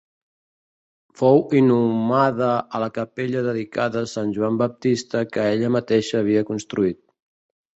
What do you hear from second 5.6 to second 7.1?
mateixa havia construït.